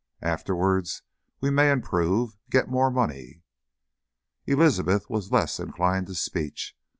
Afterwards 0.23 1.03
we 1.41 1.51
may 1.51 1.69
improve, 1.69 2.35
get 2.49 2.67
more 2.67 2.89
money." 2.89 3.43
Elizabeth 4.47 5.07
was 5.11 5.31
less 5.31 5.59
inclined 5.59 6.07
to 6.07 6.15
speech. 6.15 6.75